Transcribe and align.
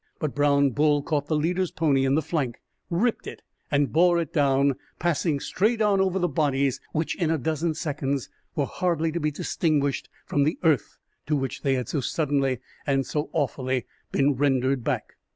But 0.17 0.33
Brown 0.33 0.71
Bull 0.71 1.03
caught 1.03 1.27
the 1.27 1.35
leader's 1.35 1.69
pony 1.69 2.05
in 2.05 2.15
the 2.15 2.23
flank, 2.23 2.59
ripped 2.89 3.27
it 3.27 3.43
and 3.69 3.93
bore 3.93 4.19
it 4.19 4.33
down, 4.33 4.73
passing 4.97 5.39
straight 5.39 5.79
on 5.79 6.01
over 6.01 6.17
the 6.17 6.27
bodies, 6.27 6.81
which, 6.91 7.15
in 7.17 7.29
a 7.29 7.37
dozen 7.37 7.75
seconds, 7.75 8.27
were 8.55 8.65
hardly 8.65 9.11
to 9.11 9.19
be 9.19 9.29
distinguished 9.29 10.09
from 10.25 10.43
the 10.43 10.57
earth 10.63 10.97
to 11.27 11.35
which 11.35 11.61
they 11.61 11.75
had 11.75 11.87
so 11.87 12.01
suddenly 12.01 12.59
and 12.87 13.05
so 13.05 13.29
awfully 13.31 13.85
been 14.11 14.33
rendered 14.33 14.83
back. 14.83 15.17